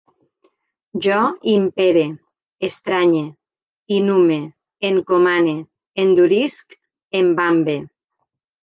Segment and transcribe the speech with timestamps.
[1.07, 1.17] Jo
[1.51, 2.05] impere,
[2.69, 3.21] estranye,
[3.99, 4.41] inhume,
[4.93, 5.57] encomane,
[6.07, 6.79] endurisc,
[7.23, 7.83] embambe